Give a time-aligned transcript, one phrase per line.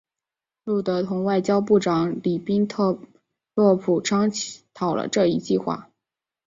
[0.63, 2.97] 路德同外交部长里宾特
[3.53, 4.31] 洛甫商
[4.73, 5.91] 讨了这一计划。